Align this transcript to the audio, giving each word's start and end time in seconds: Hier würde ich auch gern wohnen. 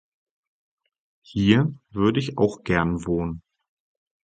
Hier 1.21 1.71
würde 1.91 2.19
ich 2.19 2.39
auch 2.39 2.63
gern 2.63 3.05
wohnen. 3.05 3.43